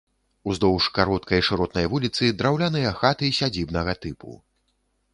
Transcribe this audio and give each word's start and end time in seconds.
Уздоўж 0.51 0.87
кароткай 0.97 1.43
шыротнай 1.49 1.87
вуліцы 1.93 2.33
драўляныя 2.41 2.97
хаты 3.03 3.33
сядзібнага 3.41 3.93
тыпу. 4.03 4.31